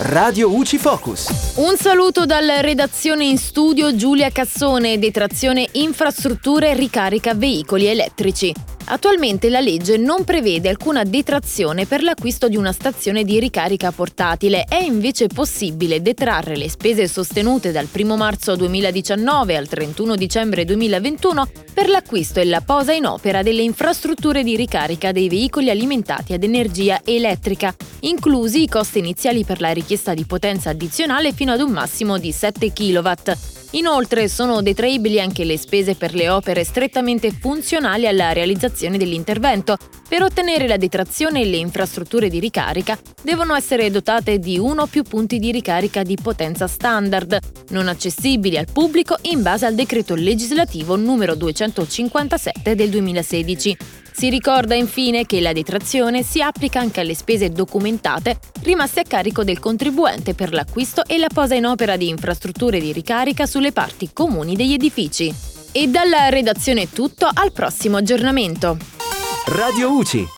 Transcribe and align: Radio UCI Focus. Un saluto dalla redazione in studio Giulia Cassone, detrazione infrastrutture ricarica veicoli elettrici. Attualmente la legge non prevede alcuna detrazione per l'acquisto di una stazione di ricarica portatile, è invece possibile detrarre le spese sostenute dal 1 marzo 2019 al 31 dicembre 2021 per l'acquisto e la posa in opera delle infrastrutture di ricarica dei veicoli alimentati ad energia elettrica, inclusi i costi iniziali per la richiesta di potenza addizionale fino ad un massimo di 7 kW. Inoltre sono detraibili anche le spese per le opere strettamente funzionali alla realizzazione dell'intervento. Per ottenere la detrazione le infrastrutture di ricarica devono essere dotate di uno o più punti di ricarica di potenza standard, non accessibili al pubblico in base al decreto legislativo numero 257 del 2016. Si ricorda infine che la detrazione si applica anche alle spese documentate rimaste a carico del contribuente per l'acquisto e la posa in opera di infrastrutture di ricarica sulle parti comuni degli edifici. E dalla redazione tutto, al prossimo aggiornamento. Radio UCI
Radio 0.00 0.54
UCI 0.54 0.78
Focus. 0.78 1.54
Un 1.56 1.76
saluto 1.76 2.24
dalla 2.24 2.60
redazione 2.60 3.24
in 3.24 3.36
studio 3.36 3.96
Giulia 3.96 4.30
Cassone, 4.30 4.96
detrazione 4.96 5.66
infrastrutture 5.72 6.72
ricarica 6.74 7.34
veicoli 7.34 7.86
elettrici. 7.86 8.54
Attualmente 8.90 9.50
la 9.50 9.60
legge 9.60 9.98
non 9.98 10.24
prevede 10.24 10.70
alcuna 10.70 11.04
detrazione 11.04 11.84
per 11.84 12.02
l'acquisto 12.02 12.48
di 12.48 12.56
una 12.56 12.72
stazione 12.72 13.22
di 13.22 13.38
ricarica 13.38 13.92
portatile, 13.92 14.64
è 14.64 14.82
invece 14.82 15.26
possibile 15.26 16.00
detrarre 16.00 16.56
le 16.56 16.70
spese 16.70 17.06
sostenute 17.06 17.70
dal 17.70 17.86
1 17.94 18.16
marzo 18.16 18.56
2019 18.56 19.56
al 19.58 19.68
31 19.68 20.16
dicembre 20.16 20.64
2021 20.64 21.50
per 21.74 21.90
l'acquisto 21.90 22.40
e 22.40 22.46
la 22.46 22.62
posa 22.62 22.94
in 22.94 23.04
opera 23.04 23.42
delle 23.42 23.60
infrastrutture 23.60 24.42
di 24.42 24.56
ricarica 24.56 25.12
dei 25.12 25.28
veicoli 25.28 25.68
alimentati 25.68 26.32
ad 26.32 26.42
energia 26.42 27.02
elettrica, 27.04 27.74
inclusi 28.00 28.62
i 28.62 28.68
costi 28.68 29.00
iniziali 29.00 29.44
per 29.44 29.60
la 29.60 29.72
richiesta 29.72 30.14
di 30.14 30.24
potenza 30.24 30.70
addizionale 30.70 31.32
fino 31.34 31.52
ad 31.52 31.60
un 31.60 31.72
massimo 31.72 32.16
di 32.16 32.32
7 32.32 32.72
kW. 32.72 33.57
Inoltre 33.72 34.28
sono 34.28 34.62
detraibili 34.62 35.20
anche 35.20 35.44
le 35.44 35.58
spese 35.58 35.94
per 35.94 36.14
le 36.14 36.30
opere 36.30 36.64
strettamente 36.64 37.30
funzionali 37.30 38.06
alla 38.06 38.32
realizzazione 38.32 38.96
dell'intervento. 38.96 39.76
Per 40.08 40.22
ottenere 40.22 40.66
la 40.66 40.78
detrazione 40.78 41.44
le 41.44 41.58
infrastrutture 41.58 42.30
di 42.30 42.40
ricarica 42.40 42.98
devono 43.22 43.54
essere 43.54 43.90
dotate 43.90 44.38
di 44.38 44.58
uno 44.58 44.82
o 44.82 44.86
più 44.86 45.02
punti 45.02 45.38
di 45.38 45.52
ricarica 45.52 46.02
di 46.02 46.16
potenza 46.20 46.66
standard, 46.66 47.38
non 47.68 47.88
accessibili 47.88 48.56
al 48.56 48.68
pubblico 48.72 49.18
in 49.22 49.42
base 49.42 49.66
al 49.66 49.74
decreto 49.74 50.14
legislativo 50.14 50.96
numero 50.96 51.34
257 51.34 52.74
del 52.74 52.88
2016. 52.88 53.76
Si 54.18 54.30
ricorda 54.30 54.74
infine 54.74 55.26
che 55.26 55.40
la 55.40 55.52
detrazione 55.52 56.24
si 56.24 56.42
applica 56.42 56.80
anche 56.80 56.98
alle 56.98 57.14
spese 57.14 57.50
documentate 57.50 58.40
rimaste 58.62 58.98
a 58.98 59.04
carico 59.04 59.44
del 59.44 59.60
contribuente 59.60 60.34
per 60.34 60.52
l'acquisto 60.52 61.04
e 61.04 61.18
la 61.18 61.28
posa 61.32 61.54
in 61.54 61.64
opera 61.64 61.96
di 61.96 62.08
infrastrutture 62.08 62.80
di 62.80 62.90
ricarica 62.90 63.46
sulle 63.46 63.70
parti 63.70 64.10
comuni 64.12 64.56
degli 64.56 64.72
edifici. 64.72 65.32
E 65.70 65.86
dalla 65.86 66.30
redazione 66.30 66.90
tutto, 66.90 67.30
al 67.32 67.52
prossimo 67.52 67.98
aggiornamento. 67.98 68.76
Radio 69.46 69.92
UCI 69.92 70.26